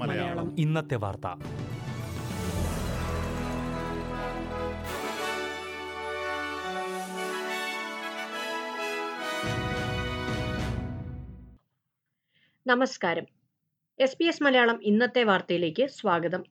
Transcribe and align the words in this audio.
മലയാളം. 0.00 0.56
ഇന്നത്തെ 0.58 0.94
വാർത്ത. 0.94 1.26
നമസ്കാരം. 12.66 13.26
എസ് 13.98 14.16
പി 14.16 14.24
എസ് 14.24 14.42
മലയാളം 14.42 14.84
ഇന്നത്തെ 14.84 15.24
വാർത്തയിലേക്ക് 15.24 15.86
സ്വാഗതം. 15.86 16.44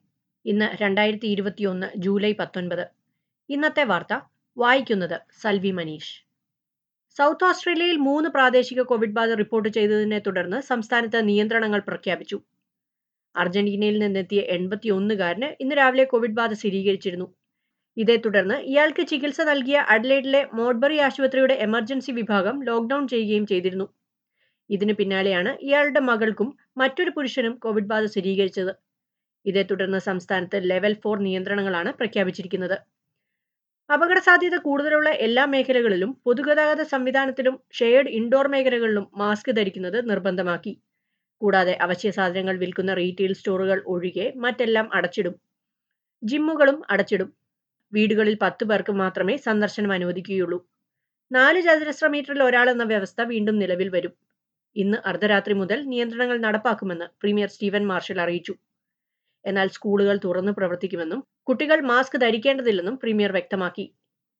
ഇന്ന് 0.44 0.82
രണ്ടായിരത്തി 0.82 1.26
ഇരുപത്തിയൊന്ന് 1.26 1.86
ജൂലൈ 1.96 2.32
പത്തൊൻപത്. 2.32 2.86
ഇന്നത്തെ 3.48 3.84
വാർത്ത 3.84 4.20
വായിക്കുന്നത് 4.56 5.20
സൽവി 5.40 5.70
മനീഷ്. 5.70 6.23
സൗത്ത് 7.18 7.44
ഓസ്ട്രേലിയയിൽ 7.44 7.96
മൂന്ന് 7.96 8.28
പ്രാദേശിക 8.28 8.82
കോവിഡ് 8.82 9.12
ബാധ 9.12 9.30
റിപ്പോർട്ട് 9.32 9.68
ചെയ്തതിനെ 9.68 10.18
തുടർന്ന് 10.18 10.60
സംസ്ഥാനത്ത് 10.60 11.28
നിയന്ത്രണങ്ങൾ 11.28 11.80
പ്രഖ്യാപിച്ചു. 11.80 12.40
അർജന്റീനയിൽ 13.36 13.98
നിന്നെത്തിയ 13.98 14.40
എൺപത്തിയൊന്നുകാരന് 14.40 15.54
ഇന്ന് 15.60 15.76
രാവിലെ 15.76 16.04
കോവിഡ് 16.04 16.32
ബാധ 16.32 16.52
സ്ഥിരീകരിച്ചിരുന്നു. 16.52 17.34
ഇതേ 17.96 18.16
തുടർന്ന് 18.16 18.54
ഇയാൾക്ക് 18.54 19.06
ചികിത്സ 19.06 19.40
നൽകിയ 19.40 19.76
അഡ്ലൈഡിലെ 19.88 20.48
മോഡ്ബറി 20.54 20.96
ആശുപത്രിയുടെ 20.96 21.54
എമർജൻസി 21.54 22.10
വിഭാഗം 22.12 22.64
ലോക്ക്ഡൌൺ 22.64 23.08
ചെയ്യുകയും 23.08 23.46
ചെയ്തിരുന്നു. 23.46 23.86
ഇതിന് 24.70 24.92
പിന്നാലെയാണ് 24.92 25.56
ഇയാളുടെ 25.60 26.00
മകൾക്കും 26.00 26.56
മറ്റൊരു 26.76 27.10
പുരുഷനും 27.10 27.54
കോവിഡ് 27.56 27.84
ബാധ 27.84 28.04
സ്ഥിരീകരിച്ചത്. 28.04 28.72
ഇതേ 29.46 29.62
തുടർന്ന് 29.62 29.98
സംസ്ഥാനത്ത് 29.98 30.60
ലെവൽ 30.70 30.96
ഫോർ 31.04 31.18
നിയന്ത്രണങ്ങളാണ് 31.18 31.92
പ്രഖ്യാപിച്ചിരിക്കുന്നത്. 31.92 32.76
അപകട 33.90 34.18
സാധ്യത 34.18 34.56
കൂടുതലുള്ള 34.56 35.08
എല്ലാ 35.26 35.44
മേഖലകളിലും 35.44 36.10
പൊതുഗതാഗത 36.24 36.82
സംവിധാനത്തിലും 36.82 37.54
ഷെയർഡ് 37.72 38.08
ഇൻഡോർ 38.08 38.48
മേഖലകളിലും 38.48 39.10
മാസ്ക് 39.16 39.50
ധരിക്കുന്നത് 39.56 40.10
നിർബന്ധമാക്കി. 40.10 40.72
കൂടാതെ 41.40 41.74
അവശ്യ 41.80 42.10
സാധനങ്ങൾ 42.10 42.56
വിൽക്കുന്ന 42.56 42.94
റീറ്റെയിൽ 42.94 43.32
സ്റ്റോറുകൾ 43.32 43.82
ഒഴികെ 43.86 44.32
മറ്റെല്ലാം 44.36 44.86
അടച്ചിടും. 44.94 45.34
ജിമ്മുകളും 46.22 46.82
അടച്ചിടും. 46.90 47.30
വീടുകളിൽ 47.92 48.38
പത്ത് 48.42 48.64
പേർക്ക് 48.64 48.92
മാത്രമേ 48.92 49.36
സന്ദർശനം 49.36 49.92
അനുവദിക്കുകയുള്ളൂ. 49.92 50.58
നാല് 51.30 51.60
ചതുരശ്ര 51.62 52.06
മീറ്ററിൽ 52.06 52.42
ഒരാൾ 52.42 52.70
എന്ന 52.70 52.84
വ്യവസ്ഥ 52.84 53.20
വീണ്ടും 53.22 53.58
നിലവിൽ 53.58 53.88
വരും. 53.88 54.14
ഇന്ന് 54.76 54.98
അർദ്ധരാത്രി 55.06 55.54
മുതൽ 55.54 55.84
നിയന്ത്രണങ്ങൾ 55.84 56.38
നടപ്പാക്കുമെന്ന് 56.38 57.06
പ്രീമിയർ 57.20 57.48
സ്റ്റീവൻ 57.48 57.86
മാർഷൽ 57.86 58.20
അറിയിച്ചു. 58.20 58.54
എന്നാൽ 59.46 59.68
സ്കൂളുകൾ 59.68 60.16
തുറന്നു 60.24 60.52
പ്രവർത്തിക്കുമെന്നും 60.52 61.20
കുട്ടികൾ 61.42 61.80
മാസ്ക് 61.80 62.16
ധരിക്കേണ്ടതില്ലെന്നും 62.20 62.96
പ്രീമിയർ 62.96 63.32
വ്യക്തമാക്കി. 63.32 63.86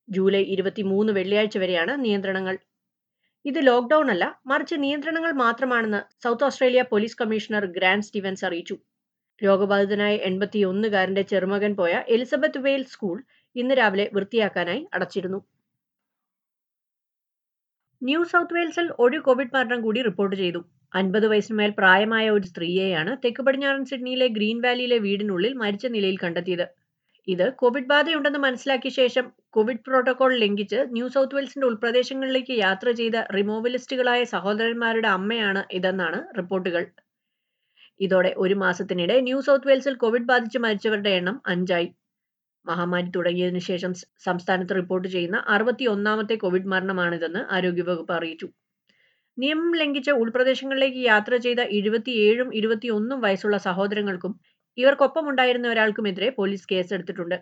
ജൂലൈ 0.09 0.43
ഇരുപത്തിമൂന്ന് 0.43 1.13
വെള്ളിയാഴ്ച 1.13 1.57
വരെയാണ് 1.57 2.05
നിയന്ത്രണങ്ങൾ. 2.05 2.55
ഇത് 3.45 3.67
ലോക്ക്ഡൌൺ 3.67 4.11
അല്ല 4.11 4.41
മറിച്ച് 4.47 4.75
നിയന്ത്രണങ്ങൾ 4.75 5.31
മാത്രമാണെന്ന് 5.31 6.01
South 6.23 6.43
Australia 6.43 6.81
police 6.81 7.17
commissioner 7.21 7.65
Grant 7.65 8.03
Stevens 8.03 8.45
അറിയിച്ചു. 8.45 8.75
രോഗബാധിതനായ 9.43 10.15
എൺപത്തിയൊന്നുകാരന്റെ 10.15 11.21
ചെറുമകൻ 11.21 11.75
പോയ 11.75 12.03
എലിസബത്ത് 12.07 12.57
വെയിൽ 12.57 12.83
സ്കൂൾ 12.83 13.17
ഇന്ന് 13.55 13.75
രാവിലെ 13.75 14.09
വൃത്തിയാക്കാനായി 14.13 14.87
അടച്ചിരുന്നു. 14.93 15.39
ന്യൂ 18.01 18.23
സൗത്ത് 18.23 18.53
വെയിൽസിൽ 18.53 18.87
ഒരു 18.99 19.17
കോവിഡ് 19.19 19.53
മരണം 19.53 19.81
കൂടി 19.81 20.01
റിപ്പോർട്ട് 20.01 20.35
ചെയ്തു. 20.35 20.61
അൻപത് 20.93 21.27
വയസ്സിനുമേൽ 21.27 21.69
പ്രായമായ 21.69 22.29
ഒരു 22.29 22.47
സ്ത്രീയെയാണ് 22.47 23.17
തെക്ക് 23.25 23.43
പടിഞ്ഞാറൻ 23.43 23.85
സിഡ്നിയിലെ 23.85 24.27
ഗ്രീൻ 24.27 24.61
വാലിയിലെ 24.61 24.97
വീടിനുള്ളിൽ 24.97 25.53
മരിച്ച 25.53 25.85
നിലയിൽ 25.85 26.17
കണ്ടെത്തിയത്. 26.23 26.65
ഇത് 27.27 27.53
കോവിഡ് 27.53 27.85
ബാധയുണ്ടെന്ന് 27.85 28.39
മനസ്സിലാക്കിയ 28.39 28.89
ശേഷം 28.89 29.31
കോവിഡ് 29.49 29.79
പ്രോട്ടോകോൾ 29.87 30.37
ലംഘിച്ച് 30.37 30.75
ന്യൂ 30.91 31.07
സൗത്ത് 31.07 31.35
വെയിൽസിന്റെ 31.35 31.67
ഉൾപ്രദേശങ്ങളിലേക്ക് 31.67 32.51
യാത്ര 32.51 32.91
ചെയ്ത 32.91 33.13
റിമോവലിസ്റ്റുകളായ 33.37 34.23
സഹോദരന്മാരുടെ 34.23 35.07
അമ്മയാണ് 35.07 35.63
ഇതെന്നാണ് 35.71 36.37
റിപ്പോർട്ടുകൾ. 36.37 36.85
ഇതോടെ 37.99 38.33
ഒരു 38.37 38.53
മാസത്തിനിടെ 38.53 39.21
ന്യൂ 39.21 39.41
സൗത്ത് 39.41 39.67
വെയിൽസിൽ 39.67 39.95
കോവിഡ് 39.95 40.23
ബാധിച്ച് 40.23 40.57
മരിച്ചവരുടെ 40.57 41.09
എണ്ണം 41.09 41.41
അഞ്ചായി. 41.47 41.95
മഹാമാരി 42.65 43.09
തുടങ്ങിയതിനു 43.15 43.59
ശേഷം 43.59 43.93
സംസ്ഥാനത്ത് 44.23 44.75
റിപ്പോർട്ട് 44.75 45.07
ചെയ്യുന്ന 45.07 45.43
അറുപത്തി 45.47 45.85
ഒന്നാമത്തെ 45.85 46.35
കോവിഡ് 46.35 46.65
മരണമാണിതെന്ന് 46.65 47.53
ആരോഗ്യവകുപ്പ് 47.53 48.13
അറിയിച്ചു. 48.13 48.47
നിയമം 49.37 49.73
ലംഘിച്ച് 49.75 50.11
ഉൾപ്രദേശങ്ങളിലേക്ക് 50.11 51.01
യാത്ര 51.11 51.35
ചെയ്ത 51.35 51.61
എഴുപത്തിയേഴും 51.77 52.49
ഇരുപത്തിയൊന്നും 52.53 53.21
വയസ്സുള്ള 53.21 53.57
സഹോദരങ്ങൾക്കും 53.57 54.33
ഇവർക്കൊപ്പമുണ്ടായിരുന്ന 54.77 55.67
ഒരാൾക്കുമെതിരെ 55.69 56.29
പോലീസ് 56.29 56.67
കേസെടുത്തിട്ടുണ്ട്. 56.71 57.37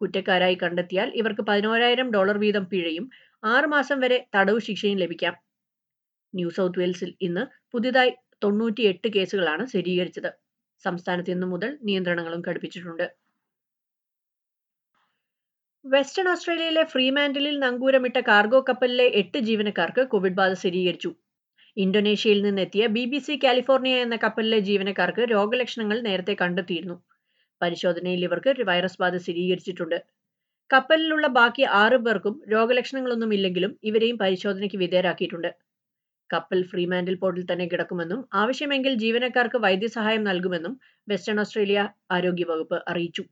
കുറ്റക്കാരായി 0.00 0.54
കണ്ടെത്തിയാൽ 0.62 1.08
ഇവർക്ക് 1.14 1.42
പതിനോരായിരം 1.42 2.08
ഡോളർ 2.10 2.36
വീതം 2.38 2.64
പിഴയും 2.72 3.10
ആറുമാസം 3.42 4.00
വരെ 4.00 4.18
തടവ് 4.36 4.60
ശിക്ഷയും 4.60 4.98
ലഭിക്കാം. 4.98 5.34
ന്യൂ 6.34 6.50
സൗത്ത് 6.50 6.78
വെയിൽസിൽ 6.78 7.10
ഇന്ന് 7.20 7.42
പുതിയതായി 7.72 8.12
തൊണ്ണൂറ്റിയെട്ട് 8.44 9.08
കേസുകളാണ് 9.16 9.64
സ്ഥിരീകരിച്ചത്. 9.66 10.30
സംസ്ഥാനത്ത് 10.84 11.30
ഇന്നു 11.30 11.46
മുതൽ 11.46 11.78
നിയന്ത്രണങ്ങളും 11.82 12.40
ഘടിപ്പിച്ചിട്ടുണ്ട്. 12.48 13.06
വെസ്റ്റേൺ 15.84 16.28
ഓസ്ട്രേലിയയിലെ 16.28 16.82
ഫ്രീമാൻഡിലിൽ 16.84 17.56
നങ്കൂരമിട്ട 17.58 18.18
കാർഗോ 18.28 18.58
കപ്പലിലെ 18.60 19.06
എട്ട് 19.20 19.38
ജീവനക്കാർക്ക് 19.38 20.02
കോവിഡ് 20.12 20.38
ബാധ 20.38 20.52
സ്ഥിരീകരിച്ചു. 20.52 21.10
ഇന്തോനേഷ്യയിൽ 21.76 22.40
നിന്നെത്തിയ 22.42 22.82
ബി 22.86 23.02
ബി 23.04 23.18
സി 23.18 23.34
കാലിഫോർണിയ 23.44 23.96
എന്ന 23.96 24.16
കപ്പലിലെ 24.16 24.58
ജീവനക്കാർക്ക് 24.58 25.22
രോഗലക്ഷണങ്ങൾ 25.30 25.98
നേരത്തെ 26.00 26.34
കണ്ടെത്തിയിരുന്നു. 26.42 26.96
പരിശോധനയിൽ 27.60 28.24
ഇവർക്ക് 28.24 28.64
വൈറസ് 28.70 28.98
ബാധ 29.02 29.14
സ്ഥിരീകരിച്ചിട്ടുണ്ട്. 29.16 29.98
കപ്പലിലുള്ള 30.70 31.26
ബാക്കി 31.38 31.64
ആറു 31.82 31.98
പേർക്കും 32.06 32.42
രോഗലക്ഷണങ്ങളൊന്നും 32.54 33.32
ഇല്ലെങ്കിലും 33.34 33.78
ഇവരെയും 33.82 34.16
പരിശോധനയ്ക്ക് 34.16 34.76
വിധേയരാക്കിയിട്ടുണ്ട്. 34.76 35.50
കപ്പൽ 36.30 36.60
ഫ്രീമാൻഡിൽ 36.72 37.16
പോർട്ടിൽ 37.22 37.44
തന്നെ 37.52 37.66
കിടക്കുമെന്നും 37.66 38.20
ആവശ്യമെങ്കിൽ 38.42 38.94
ജീവനക്കാർക്ക് 38.94 39.58
വൈദ്യസഹായം 39.66 40.24
നൽകുമെന്നും 40.24 40.74
വെസ്റ്റേൺ 41.08 41.40
ഓസ്ട്രേലിയ 41.40 41.80
ആരോഗ്യവകുപ്പ് 42.10 42.78
അറിയിച്ചു. 42.92 43.24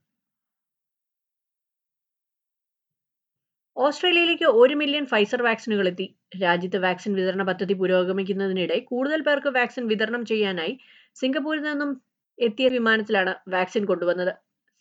ഓസ്ട്രേലിയയിലേക്ക് 3.76 4.44
ഒരു 4.44 4.74
മില്യൺ 4.74 5.04
ഫൈസർ 5.06 5.42
വാക്സിനുകൾ 5.42 5.88
എത്തി. 5.88 6.06
രാജ്യത്ത് 6.42 6.76
വാക്സിൻ 6.76 7.12
വിതരണ 7.14 7.42
പദ്ധതി 7.42 7.74
പുരോഗമിക്കുന്നതിനിടെ 7.74 8.78
കൂടുതൽ 8.90 9.20
പേർക്ക് 9.22 9.48
വാക്സിൻ 9.48 9.84
വിതരണം 9.88 10.22
ചെയ്യാനായി 10.26 10.74
സിംഗപ്പൂരിൽ 11.20 11.62
നിന്നും 11.62 11.90
എത്തിയ 12.38 12.68
വിമാനത്തിലാണ് 12.68 13.32
വാക്സിൻ 13.48 13.84
കൊണ്ടുവന്നത്. 13.84 14.32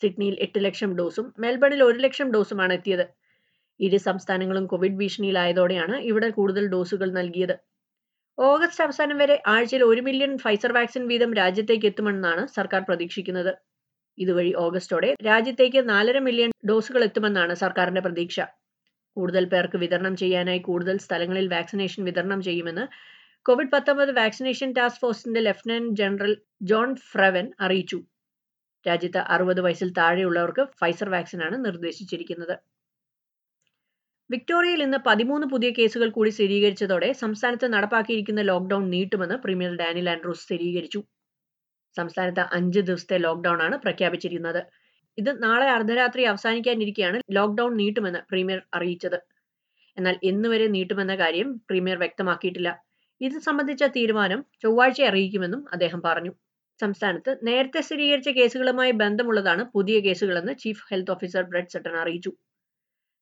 സിഡ്നിയിൽ 0.02 0.35
എട്ട് 0.40 0.59
ലക്ഷം 0.66 0.91
ഡോസും 0.97 1.34
മെൽബണിൽ 1.40 1.84
ഒരു 1.84 1.97
ലക്ഷം 1.97 2.28
ഡോസുമാണ് 2.31 2.74
എത്തിയത്. 2.74 3.06
ഇരു 3.79 3.97
സംസ്ഥാനങ്ങളും 3.97 4.66
കോവിഡ് 4.66 4.97
ഭീഷണിയിലായതോടെയാണ് 5.02 5.96
ഇവിടെ 6.12 6.29
കൂടുതൽ 6.29 6.68
ഡോസുകൾ 6.68 7.09
നൽകിയത്. 7.19 7.56
ഓഗസ്റ്റ് 8.38 8.84
അവസാനം 8.84 9.18
വരെ 9.18 9.35
ആഴ്ചയിൽ 9.47 9.84
ഒരു 9.84 10.02
മില്യൺ 10.02 10.31
ഫൈസർ 10.38 10.72
വാക്സിൻ 10.72 11.03
വീതം 11.08 11.34
രാജ്യത്തേക്ക് 11.34 11.85
എത്തുമെന്നാണ് 11.85 12.47
സർക്കാർ 12.58 12.81
പ്രതീക്ഷിക്കുന്നത്. 12.90 13.53
ഇതുവഴി 14.18 14.52
ഓഗസ്റ്റോടെ 14.66 15.09
രാജ്യത്തേക്ക് 15.25 15.90
നാലര 15.90 16.18
മില്യൺ 16.19 16.52
ഡോസുകൾ 16.69 17.03
എത്തുമെന്നാണ് 17.03 17.53
സർക്കാരിന്റെ 17.53 18.02
പ്രതീക്ഷ. 18.02 18.40
കൂടുതൽ 19.16 19.46
പേർക്ക് 19.46 19.78
വിതരണം 19.78 20.16
ചെയ്യാനായി 20.16 20.60
കൂടുതൽ 20.60 20.98
സ്ഥലങ്ങളിൽ 20.98 21.48
വാക്സിനേഷൻ 21.48 22.04
വിതരണം 22.04 22.42
ചെയ്യുമെന്ന് 22.42 22.86
കോവിഡ് 23.46 23.72
പത്തൊമ്പത് 23.72 24.12
വാക്സിനേഷൻ 24.16 24.74
ടാസ്ക് 24.74 25.00
ഫോഴ്സിന്റെ 25.00 25.42
ലഫ്റ്റനന്റ് 25.42 25.98
ജനറൽ 25.98 26.38
ജോൺ 26.62 26.96
ഫ്രവൻ 26.96 27.52
അറിയിച്ചു. 27.60 28.00
രാജ്യത്ത് 28.88 29.18
അറുപത് 29.18 29.62
വയസ്സിൽ 29.62 29.90
താഴെയുള്ളവർക്ക് 29.92 30.68
ഫൈസർ 30.82 31.10
വാക്സിനാണ് 31.10 31.66
നിർദ്ദേശിച്ചിരിക്കുന്നത്. 31.66 32.56
വിക്ടോറിയയിൽ 34.30 34.84
ഇന്ന് 34.84 34.98
പതിമൂന്ന് 35.08 35.48
പുതിയ 35.48 35.70
കേസുകൾ 35.70 36.10
കൂടി 36.10 36.30
സ്ഥിരീകരിച്ചതോടെ 36.30 37.12
സംസ്ഥാനത്ത് 37.14 37.74
നടപ്പാക്കിയിരിക്കുന്ന 37.74 38.42
ലോക്ഡൌൺ 38.42 38.90
നീട്ടുമെന്ന് 38.90 39.36
പ്രീമിയർ 39.36 39.76
ഡാനിൽ 39.76 40.10
ആൻഡ്രൂസ് 40.10 40.44
സ്ഥിരീകരിച്ചു. 40.44 41.04
സംസ്ഥാനത്ത് 41.98 42.40
അഞ്ച് 42.40 42.80
ദിവസത്തെ 42.80 43.18
ലോക്ഡൌൺ 43.18 43.62
ആണ് 43.62 43.78
പ്രഖ്യാപിച്ചിരിക്കുന്നത്. 43.78 44.81
ഇത് 45.18 45.44
നാളെ 45.44 45.66
അർദ്ധരാത്രി 45.66 46.24
അവസാനിക്കാനിരിക്കെയാണ് 46.24 47.20
ലോക്ക്ഡൌൺ 47.32 47.78
നീട്ടുമെന്ന് 47.78 48.20
പ്രീമിയർ 48.30 48.62
അറിയിച്ചത്. 48.74 49.20
എന്നാൽ 49.97 50.20
എന്നുവരെ 50.24 50.68
നീട്ടുമെന്ന 50.68 51.16
കാര്യം 51.16 51.58
പ്രീമിയർ 51.70 51.97
വ്യക്തമാക്കിയിട്ടില്ല. 51.97 52.70
ഇത് 53.22 53.40
സംബന്ധിച്ച 53.40 53.84
തീരുമാനം 53.84 54.46
ചൊവ്വാഴ്ച 54.64 55.02
അറിയിക്കുമെന്നും 55.02 55.66
അദ്ദേഹം 55.74 56.02
പറഞ്ഞു. 56.02 56.32
സംസ്ഥാനത്ത് 56.82 57.40
നേരത്തെ 57.44 57.82
സ്ഥിരീകരിച്ച 57.82 58.30
കേസുകളുമായി 58.30 58.91
ബന്ധമുള്ളതാണ് 58.91 59.64
പുതിയ 59.74 60.00
കേസുകളെന്ന് 60.00 60.53
chief 60.58 60.85
health 60.91 61.12
officer 61.12 61.44
Brad 61.44 61.68
Sutton 61.68 61.96
അറിയിച്ചു. 61.96 62.32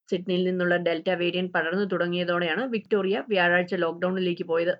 സിഡ്നിയിൽ 0.10 0.44
നിന്നുള്ള 0.44 0.76
ഡെൽറ്റ 0.78 1.10
വേരിയന്റ് 1.10 1.54
പടർന്നു 1.54 1.86
തുടങ്ങിയതോടെയാണ് 1.86 2.64
വിക്ടോറിയ 2.64 3.24
വ്യാഴാഴ്ച 3.30 3.76
ലോക്ക്ഡൌണിലേക്ക് 3.76 4.44
പോയത്. 4.44 4.74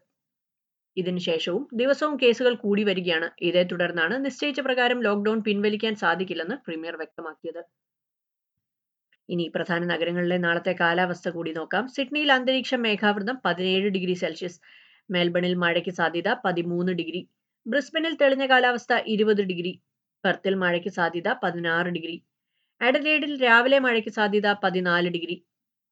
ഇതിനുശേഷവും 1.00 1.64
ദിവസവും 1.74 2.16
കേസുകൾ 2.24 2.54
കൂടി 2.56 2.84
വരികയാണ്. 2.84 3.30
ഇതേ 3.42 3.64
തുടർന്നാണ് 3.64 4.26
നിശ്ചയിച്ച 4.26 4.60
പ്രകാരം 4.60 5.00
ലോക്ക്ഡൌൺ 5.02 5.40
പിൻവലിക്കാൻ 5.40 5.96
സാധിക്കില്ലെന്ന് 5.96 6.56
പ്രീമിയർ 6.56 6.96
വ്യക്തമാക്കിയത്. 6.96 7.62
ഇനി 9.30 9.52
പ്രധാന 9.56 9.82
നഗരങ്ങളിലെ 9.86 10.38
നാളത്തെ 10.38 10.76
കാലാവസ്ഥ 10.80 11.30
കൂടി 11.30 11.52
നോക്കാം. 11.54 11.88
സിഡ്നിയിൽ 11.88 12.32
അന്തരീക്ഷ 12.32 12.76
മേഘാവൃതം 12.76 13.38
പതിനേഴ് 13.46 13.90
ഡിഗ്രി 13.90 14.14
സെൽഷ്യസ്. 14.14 14.60
മെൽബണിൽ 15.12 15.54
മഴയ്ക്ക് 15.54 15.90
സാധ്യത 15.90 16.30
പതിമൂന്ന് 16.46 16.94
ഡിഗ്രി. 16.94 17.22
ബ്രിസ്ബനിൽ 17.68 18.14
തെളിഞ്ഞ 18.22 18.46
കാലാവസ്ഥ 18.46 18.94
ഇരുപത് 19.08 19.42
ഡിഗ്രി. 19.42 19.74
പെർത്തിൽ 20.24 20.54
മഴയ്ക്ക് 20.56 20.90
സാധ്യത 20.90 21.30
പതിനാറ് 21.44 21.88
ഡിഗ്രി. 21.88 22.18
അഡലേഡിൽ 22.82 23.34
രാവിലെ 23.44 23.80
മഴയ്ക്ക് 23.80 24.10
സാധ്യത 24.10 24.48
പതിനാല് 24.64 25.10
ഡിഗ്രി. 25.10 25.38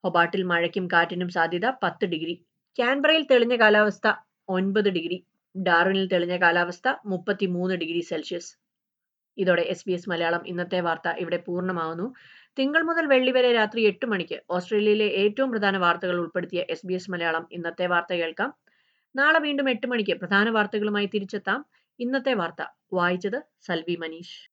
ഹൊബാട്ടിൽ 0.04 0.44
മഴയ്ക്കും 0.44 0.86
കാറ്റിനും 0.88 1.30
സാധ്യത 1.30 1.68
പത്ത് 1.84 2.06
ഡിഗ്രി. 2.06 2.36
ക്യാൻബറയിൽ 2.78 3.24
തെളിഞ്ഞ 3.32 3.56
കാലാവസ്ഥ 3.56 4.08
ഒൻപത് 4.50 4.90
ഡിഗ്രി. 4.90 5.24
ഡാർവിനിൽ 5.58 6.08
തെളിഞ്ഞ 6.08 6.38
കാലാവസ്ഥ 6.38 6.94
മുപ്പത്തിമൂന്ന് 7.06 7.76
ഡിഗ്രി 7.76 8.00
സെൽഷ്യസ്. 8.00 8.58
ഇതോടെ 9.38 9.62
എസ് 9.62 9.84
ബി 9.88 9.92
എസ് 9.92 10.10
മലയാളം 10.10 10.48
ഇന്നത്തെ 10.48 10.82
വാർത്ത 10.82 11.10
ഇവിടെ 11.10 11.38
പൂർണമാവുന്നു. 11.38 12.14
തിങ്കൾ 12.60 12.82
മുതൽ 12.82 13.06
വെള്ളി 13.06 13.32
വരെ 13.32 13.54
രാത്രി 13.54 13.82
എട്ട് 13.82 14.06
മണിക്ക് 14.06 14.42
ഓസ്ട്രേലിയയിലെ 14.50 15.06
ഏറ്റവും 15.06 15.52
പ്രധാന 15.52 15.78
വാർത്തകൾ 15.78 16.16
ഉൾപ്പെടുത്തിയ 16.16 16.66
എസ് 16.70 16.88
ബി 16.88 16.94
എസ് 16.94 17.12
മലയാളം 17.12 17.48
ഇന്നത്തെ 17.52 17.88
വാർത്ത 17.88 18.14
കേൾക്കാം. 18.14 18.54
നാളെ 19.16 19.40
വീണ്ടും 19.40 19.70
എട്ട് 19.70 19.88
മണിക്ക് 19.88 20.14
പ്രധാന 20.14 20.50
വാർത്തകളുമായി 20.50 21.06
തിരിച്ചെത്താം. 21.06 21.66
ഇന്നത്തെ 22.00 22.34
വാർത്ത 22.34 22.66
വായിച്ചത് 22.94 23.44
Salvi 23.62 23.96
Manish. 23.96 24.52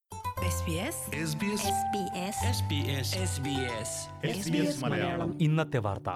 SBS 0.54 0.96
SBS 1.28 1.62
SBS 1.78 2.38
SBS 2.56 3.10
SBS 3.28 3.92
SBS 4.38 4.84
Malayalam 4.84 5.42
ഇന്നത്തെ 5.42 5.78
വാർത്ത. 5.78 6.10